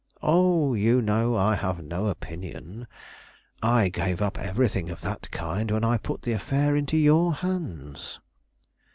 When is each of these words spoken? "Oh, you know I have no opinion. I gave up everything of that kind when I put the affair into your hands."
"Oh, 0.23 0.73
you 0.73 0.99
know 0.99 1.35
I 1.37 1.53
have 1.53 1.83
no 1.83 2.07
opinion. 2.07 2.87
I 3.61 3.89
gave 3.89 4.19
up 4.19 4.39
everything 4.39 4.89
of 4.89 5.01
that 5.01 5.29
kind 5.29 5.69
when 5.69 5.83
I 5.83 5.97
put 5.97 6.23
the 6.23 6.31
affair 6.33 6.75
into 6.75 6.97
your 6.97 7.31
hands." 7.35 8.19